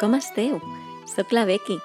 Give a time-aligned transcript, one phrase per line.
[0.00, 0.58] com esteu?
[1.06, 1.78] Soc la Becky.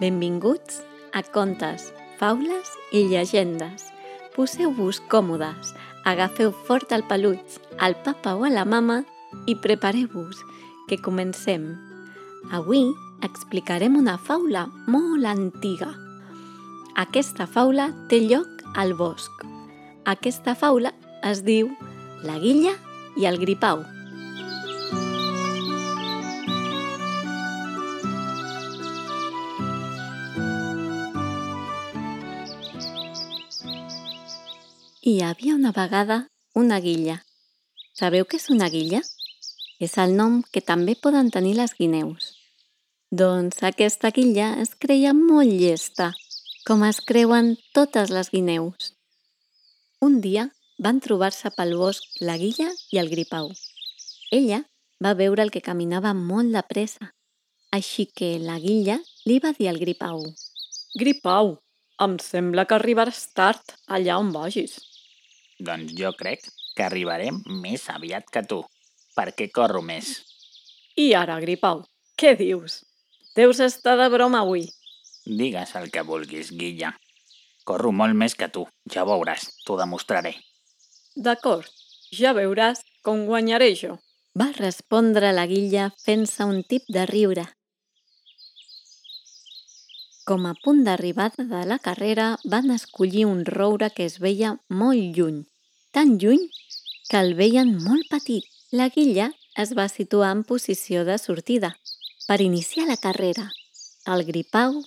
[0.00, 0.80] Benvinguts
[1.12, 3.90] a Contes, Faules i Llegendes.
[4.34, 5.74] Poseu-vos còmodes,
[6.04, 9.02] agafeu fort el peluig, al papa o a la mama
[9.46, 10.40] i prepareu-vos,
[10.88, 11.74] que comencem.
[12.52, 12.86] Avui
[13.22, 15.92] explicarem una faula molt antiga.
[16.96, 19.44] Aquesta faula té lloc al bosc.
[20.04, 21.70] Aquesta faula es diu
[22.22, 22.76] La guilla
[23.16, 23.93] i el gripau.
[35.06, 36.16] Hi havia una vegada
[36.56, 37.18] una guilla.
[37.92, 39.02] Sabeu què és una guilla?
[39.86, 42.30] És el nom que també poden tenir les guineus.
[43.12, 46.06] Doncs aquesta guilla es creia molt llesta,
[46.64, 48.94] com es creuen totes les guineus.
[50.00, 50.46] Un dia
[50.86, 53.52] van trobar-se pel bosc la guilla i el gripau.
[54.32, 54.62] Ella
[55.04, 57.10] va veure el que caminava molt de pressa,
[57.76, 58.96] així que la guilla
[59.28, 60.24] li va dir al gripau.
[60.96, 61.58] Gripau,
[62.08, 64.80] em sembla que arribaràs tard allà on vagis.
[65.60, 68.62] Doncs jo crec que arribarem més aviat que tu,
[69.14, 70.16] perquè corro més.
[70.98, 71.84] I ara, Gripau,
[72.18, 72.82] què dius?
[73.34, 74.66] Deus estar de broma avui.
[75.24, 76.92] Digues el que vulguis, Guilla.
[77.64, 80.34] Corro molt més que tu, ja veuràs, t'ho demostraré.
[81.16, 81.70] D'acord,
[82.12, 83.98] ja veuràs com guanyaré jo.
[84.34, 87.46] Va respondre la guilla fent-se un tip de riure.
[90.24, 95.16] Com a punt d'arribada de la carrera, van escollir un roure que es veia molt
[95.16, 95.42] lluny,
[95.92, 96.46] tan lluny
[97.10, 98.46] que el veien molt petit.
[98.72, 99.26] La guilla
[99.60, 101.74] es va situar en posició de sortida
[102.26, 103.50] per iniciar la carrera.
[104.08, 104.80] El gripau,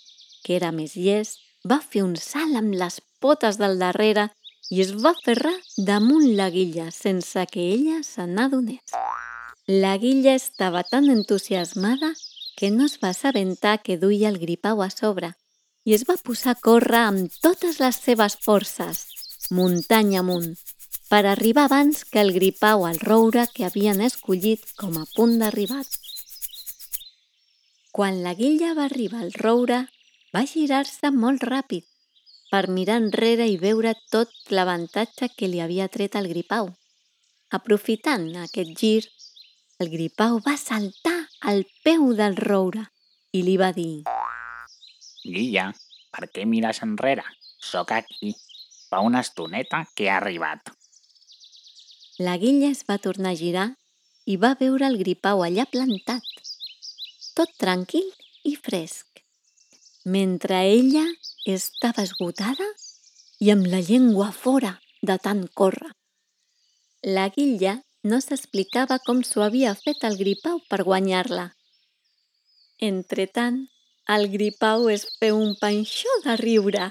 [0.44, 1.38] que era més llest,
[1.70, 4.32] va fer un salt amb les potes del darrere
[4.74, 8.98] i es va ferrar damunt la guilla sense que ella se n'adonés.
[9.68, 12.16] La guilla estava tan entusiasmada
[12.58, 15.36] que no es va assabentar que duia el gripau a sobre
[15.88, 19.04] i es va posar a córrer amb totes les seves forces,
[19.54, 20.58] muntanya amunt,
[21.08, 25.88] per arribar abans que el gripau al roure que havien escollit com a punt d'arribat.
[27.96, 29.80] Quan la guilla va arribar al roure,
[30.36, 31.86] va girar-se molt ràpid
[32.52, 36.74] per mirar enrere i veure tot l'avantatge que li havia tret el gripau.
[37.58, 39.08] Aprofitant aquest gir,
[39.80, 42.88] el gripau va saltar al peu del roure
[43.34, 44.04] i li va dir
[45.28, 45.72] Guilla,
[46.16, 47.26] per què mires enrere?
[47.60, 48.34] Sóc aquí.
[48.88, 50.72] Fa una estoneta que he arribat.
[52.18, 53.68] La guilla es va tornar a girar
[54.26, 56.24] i va veure el gripau allà plantat,
[57.36, 58.08] tot tranquil
[58.48, 59.22] i fresc,
[60.06, 61.04] mentre ella
[61.46, 62.68] estava esgotada
[63.44, 65.92] i amb la llengua fora de tant córrer.
[67.04, 67.78] La guilla
[68.10, 71.48] no s'explicava com s'ho havia fet el gripau per guanyar-la.
[72.88, 73.58] Entretant,
[74.16, 76.88] el gripau es feu un panxó de riure.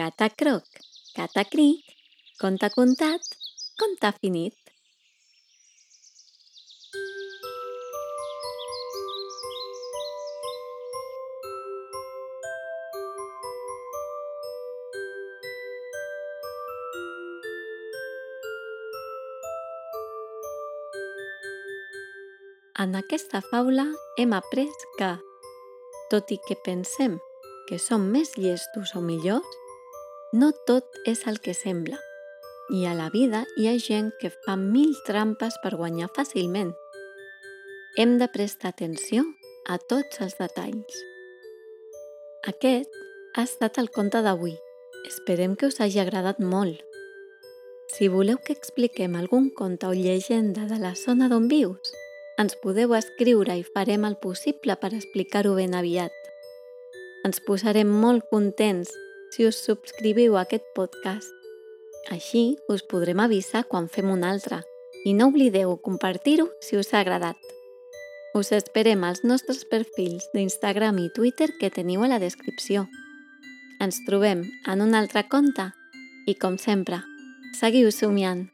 [0.00, 0.82] Catacroc,
[1.16, 1.94] catacric,
[2.42, 3.32] conte contat,
[3.80, 4.63] conte finit.
[22.84, 23.84] En aquesta faula
[24.20, 25.06] hem après que,
[26.12, 27.14] tot i que pensem
[27.64, 29.54] que som més llestos o millors,
[30.36, 31.96] no tot és el que sembla.
[32.76, 36.74] I a la vida hi ha gent que fa mil trampes per guanyar fàcilment.
[37.96, 39.24] Hem de prestar atenció
[39.64, 41.00] a tots els detalls.
[42.52, 43.02] Aquest
[43.32, 44.58] ha estat el conte d'avui.
[45.08, 46.84] Esperem que us hagi agradat molt.
[47.96, 51.94] Si voleu que expliquem algun conte o llegenda de la zona d'on vius,
[52.40, 56.14] ens podeu escriure i farem el possible per explicar-ho ben aviat.
[57.24, 58.90] Ens posarem molt contents
[59.34, 61.30] si us subscriviu a aquest podcast.
[62.12, 64.60] Així us podrem avisar quan fem un altre
[65.04, 67.38] i no oblideu compartir-ho si us ha agradat.
[68.34, 72.88] Us esperem als nostres perfils d'Instagram i Twitter que teniu a la descripció.
[73.80, 75.70] Ens trobem en un altre conte
[76.26, 77.02] i, com sempre,
[77.60, 78.48] seguiu somiant.